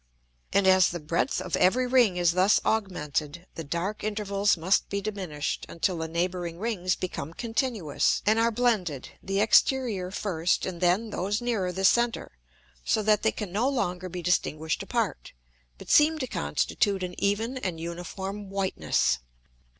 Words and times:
And 0.51 0.65
as 0.65 0.89
the 0.89 0.99
breadth 0.99 1.39
of 1.39 1.55
every 1.57 1.85
Ring 1.85 2.17
is 2.17 2.31
thus 2.31 2.59
augmented, 2.65 3.45
the 3.53 3.63
dark 3.63 4.03
Intervals 4.03 4.57
must 4.57 4.89
be 4.89 4.99
diminish'd, 4.99 5.63
until 5.69 5.99
the 5.99 6.07
neighbouring 6.07 6.57
Rings 6.57 6.95
become 6.95 7.35
continuous, 7.35 8.23
and 8.25 8.39
are 8.39 8.49
blended, 8.49 9.09
the 9.21 9.39
exterior 9.39 10.09
first, 10.09 10.65
and 10.65 10.81
then 10.81 11.11
those 11.11 11.39
nearer 11.39 11.71
the 11.71 11.85
center; 11.85 12.31
so 12.83 13.03
that 13.03 13.21
they 13.21 13.31
can 13.31 13.51
no 13.51 13.69
longer 13.69 14.09
be 14.09 14.23
distinguish'd 14.23 14.81
apart, 14.81 15.33
but 15.77 15.91
seem 15.91 16.17
to 16.17 16.25
constitute 16.25 17.03
an 17.03 17.13
even 17.19 17.59
and 17.59 17.79
uniform 17.79 18.49
whiteness. 18.49 19.19